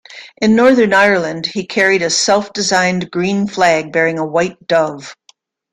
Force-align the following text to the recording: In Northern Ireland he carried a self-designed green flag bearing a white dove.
In 0.41 0.55
Northern 0.55 0.95
Ireland 0.95 1.45
he 1.45 1.67
carried 1.67 2.01
a 2.01 2.09
self-designed 2.09 3.11
green 3.11 3.45
flag 3.47 3.91
bearing 3.93 4.17
a 4.17 4.25
white 4.25 4.57
dove. 4.65 5.15